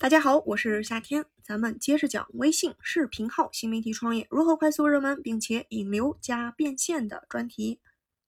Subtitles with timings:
[0.00, 7.80] 大家好，我是夏天，咱们接着讲微信视频号新媒体创业如何快速热门，并且引流加变现的专题。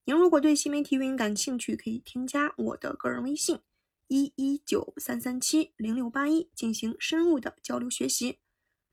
[0.05, 3.61] 您如果对新媒体运营感兴趣，可以添加我的个人微信
[4.09, 8.41] 一一九三三七零六八一进行深入的交流学习。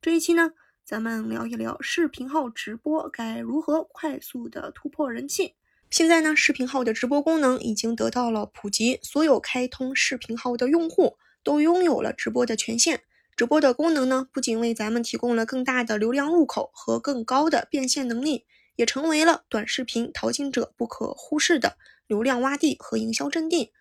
[0.00, 0.52] 这一期呢，
[0.84, 5.56] 咱们聊一聊视频号直播该如何快速的突破人气。
[5.90, 11.16] 现在呢，视频号的直播功能已经得到了普及，所有开通视频号的用户。
[11.42, 13.02] 都拥有了直播的权限。
[13.36, 23.72] 直播的功能呢，不仅为咱们提供了更大的流量入口和更高的变现能力，也成为了短视频淘金者不可忽视的流量洼地和营销阵地。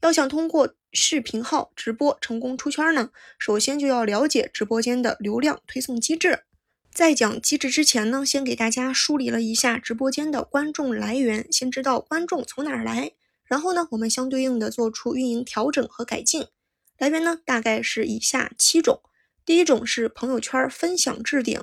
[0.00, 6.44] 要想通过视频号直播成功出圈呢，首先就要了解直播间的流量推送机制。
[6.90, 13.12] 在讲机制之前呢，先给大家梳理了一下直播间的观众来源，先知道观众从哪儿来，
[13.44, 16.46] 然后呢，我们相对应的做出运营调整和改进。
[17.02, 19.00] 来源呢，大概是以下七种。
[19.44, 21.60] 第一种是朋友圈分享置顶，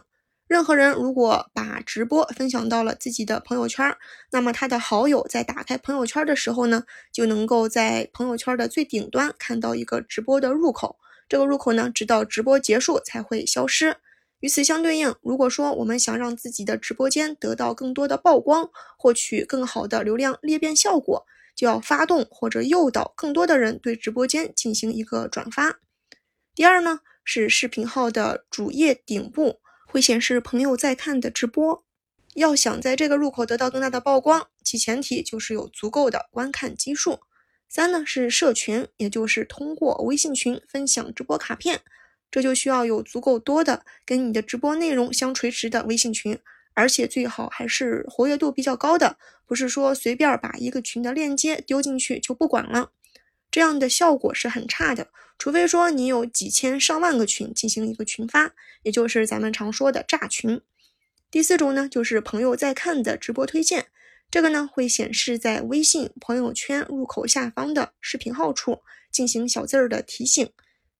[0.50, 3.96] 任何人如果把直播分享到了自己的朋友圈，
[4.34, 10.98] 那么他的好友在打开朋友圈的时候呢，就能够在朋友圈的最顶端看到一个直播的入口。
[11.30, 13.96] 这个入口呢，直到直播结束才会消失。
[14.42, 21.26] 与此相对应，如果说我们想让自己的直播间得到更多的曝光，获取更好的流量裂变效果。
[21.60, 25.82] 就要发动或者诱导更多的人对直播间进行一个转发。
[26.56, 31.84] 第二呢，是视频号的主页顶部会显示朋友在看的直播。
[32.36, 37.20] 要想在这个入口得到更大的曝光，其前提就是有足够的观看基数。
[37.68, 41.82] 三呢是社群，也就是通过微信群分享直播卡片，
[42.32, 46.40] 这就需要有足够多的跟你的直播内容相垂直的微信群。
[46.80, 52.92] 而且最好还是活跃度比较高的，不是说随便把一个群的链接丢进去就不管了，
[53.52, 55.10] 这样的效果是很差的。
[55.38, 60.62] 除非说你有几千上万个群进行一个群发，也就是咱们常说的炸群。
[61.30, 63.88] 第四种呢，就是朋友在看的直播推荐，
[64.32, 70.50] 这个呢会显示在微信朋友圈入口下方的视频号处进行小字儿的提醒。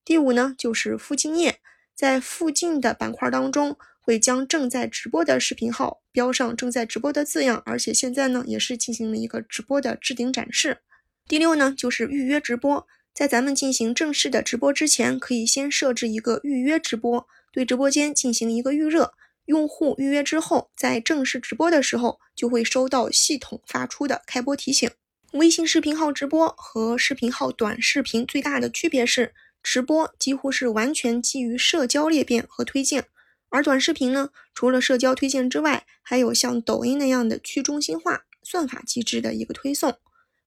[0.04, 1.62] 第五呢，就是附近页，
[2.00, 3.76] 在附近的板块当中。
[4.02, 10.80] 会将正在直播的视频号标上正在直播的字样，而且现在呢也是进行了一个直播的置顶展示。
[11.28, 19.14] 第六呢就是预约直播，在咱们进行正式的直播之前，可以先设置一个预约直播，对直播间进行一个预热。
[19.46, 24.90] 用户预约之后，在正式直播的时候就会收到系统发出的开播提醒。
[25.34, 33.06] 微信视频号直播和视频号短视频最大的区别是，直播几乎是完全基于社交裂变和推荐。
[33.50, 39.98] 而短视频呢，除了社交推荐之外，还有像抖音那样的去中心化算法机制的一个推送。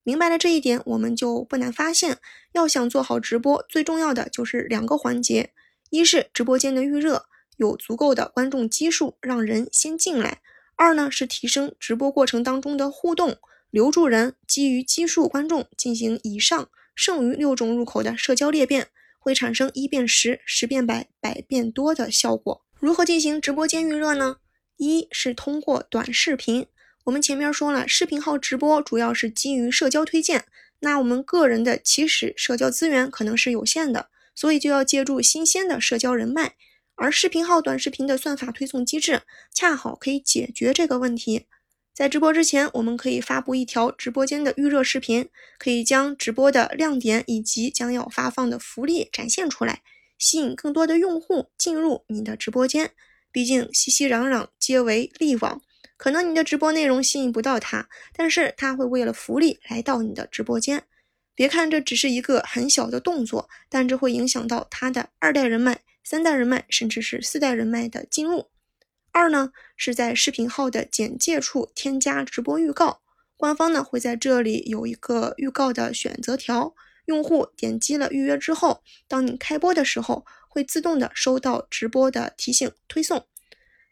[0.03, 2.17] 明白了这一点，我们就不难发现，
[2.53, 5.53] 要想做好直播，最重要的就是两个环节：
[5.89, 7.25] 一是直播间的预热，
[7.57, 10.39] 有足够的观众基数，让人先进来；
[10.75, 13.37] 二呢是提升直播过程当中的互动，
[13.69, 18.87] 留住人，基于基数观众进行以上剩余六种入口的社交裂变，
[19.23, 22.65] 会产生一变十、十变百、百变多的效果。
[22.77, 24.35] 如何进行直播间预热呢？
[24.75, 26.67] 一是通过短视频。
[27.05, 30.43] 我们前面说了，视频号直播主要是基于社交推荐，
[30.81, 36.55] 那我们个人的起始社交资源可能是有限的，所以就要借助新鲜的社交人脉。
[36.95, 39.21] 而视频号短视频的算法推送机制，
[39.53, 41.45] 恰好可以解决这个问题。
[41.93, 49.83] 在直播之前，我们可以发布一条直播间的预热视频，可以将直播的亮点以及将要发放的福利展现出来。
[50.17, 52.91] 吸引更多的用户进入你的直播间，
[53.31, 55.61] 毕竟熙熙攘攘皆为利往，
[55.95, 60.83] 可能你的直播内容吸引不到他，但是他会为了福利来到你的直播间。
[61.35, 68.49] 别看这只是一个很小的动作，但这会影响到他的二代人脉、三代人脉，甚至是四代人脉的进入。
[69.13, 73.01] 二呢，是在视频号的简介处添加直播预告，
[73.37, 76.73] 官方呢会在这里有一个预告的选择条。
[77.05, 83.25] 用户点击了预约之后，当你开播的时候，会自动的收到直播的提醒推送。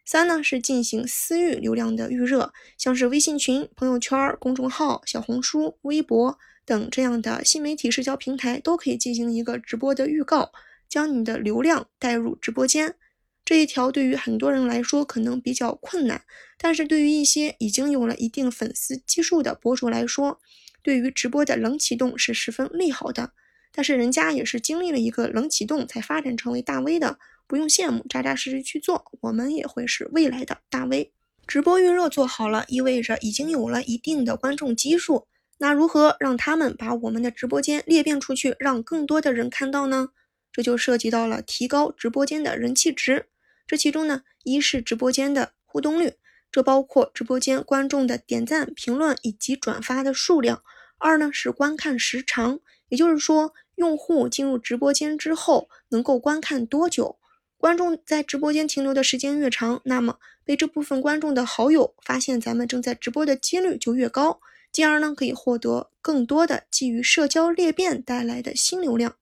[0.04, 10.50] 三呢是进行私域流量的预热，像是微信群、朋友圈、公众号、小红书、微博等这样的新媒体社交平台，都可以进行一个直播的预告，
[10.88, 12.96] 将你的流量带入直播间。
[13.44, 16.22] 这一条对于很多人来说可能比较困难，
[16.56, 20.40] 但是对于一些已经有了一定粉丝基数的博主来说，
[20.82, 23.32] 对于直播的冷启动是十分利好的，
[23.72, 31.12] 但是人家也是经历了一个冷启动才发展成为大 V 的，不用羡慕，扎扎实实去做，我们也会是未来的大 V。
[31.44, 35.26] 直播预热做好了，意味着已经有了一定的观众基数，
[35.58, 40.10] 那如何让他们把我们的直播间裂变出去，让更多的人看到呢？
[40.52, 43.26] 这就涉及到了提高直播间的人气值。
[43.66, 46.14] 这其中呢，一是直播间的互动率，
[46.50, 50.58] 这包括直播间观众的点赞、评论以及转发的数量；
[50.98, 57.18] 二呢是观看时长，也就是说，用户进入直播间之后能够观看多久。
[57.56, 64.40] 观众在直播间停留的时间越长，那么被这部分观众的好友发现咱们正在直播的几率就越高，
[64.72, 69.14] 进而呢可以获得更多的基于社交裂变带来的新流量。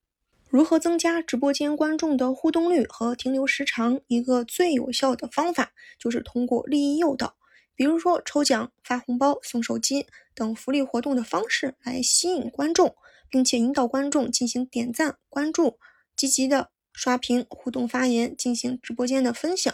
[0.50, 4.00] 如何增加直播间观众的互动率和停留时长？
[4.08, 7.36] 一个最有效的方法就是通过利益诱导，
[7.76, 12.96] 比如说抽奖、发红包、送手机等福利活动的方式来吸引观众，
[13.30, 15.78] 并且引导观众进行点赞、关注、
[16.16, 19.72] 积极的刷屏、互动发言、进行直播间的分享，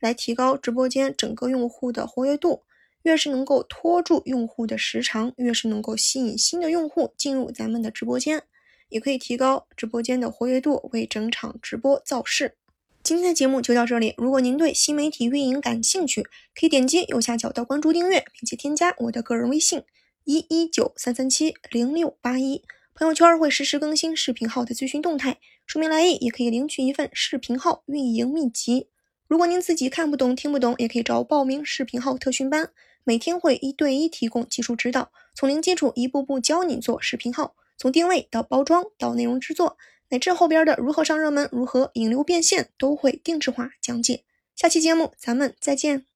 [0.00, 2.64] 来提高直播间整个用户的活跃度。
[3.04, 8.42] 越是能够拖住用户的时长，越是能够吸引新的用户进入咱们的直播间。
[8.88, 12.56] 也可以提高直播间的活跃度，为整场直播造势。
[13.02, 14.14] 今天的节目就到这里。
[14.16, 16.22] 如果您对新媒体运营感兴趣，
[16.54, 19.84] 可以点击右下角的关注订阅，并且添加我的个人微信：
[20.24, 22.62] 一一九三三七零六八一。
[22.94, 28.88] 朋友圈会实时更新视频号的最新动态，说明来意也可以领取一份视频号运营秘籍。
[29.28, 32.70] 如果您自己看不懂、听不懂，也可以找我报名视频号特训班，
[33.04, 37.54] 每天会一对一提供技术指导，从零基础一步步教你做视频号。
[37.76, 39.76] 从定位到包装到内容制作，
[40.08, 44.24] 乃至后边的如何上热门、如何引流变现，都会定制化讲解。
[44.54, 46.06] 下期节目咱们再见。